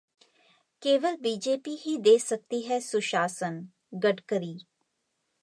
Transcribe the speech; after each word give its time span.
केवल 0.81 1.15
बीजेपी 1.15 1.75
ही 1.75 1.97
दे 1.97 2.17
सकती 2.19 2.61
है 2.61 2.79
सुशासन: 2.79 3.61
गडकरी 3.93 4.57